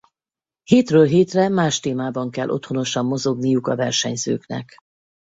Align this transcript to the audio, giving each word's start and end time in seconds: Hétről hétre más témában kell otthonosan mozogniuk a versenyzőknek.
Hétről 0.63 1.05
hétre 1.05 1.49
más 1.49 1.79
témában 1.79 2.31
kell 2.31 2.49
otthonosan 2.49 3.05
mozogniuk 3.05 3.67
a 3.67 3.75
versenyzőknek. 3.75 4.75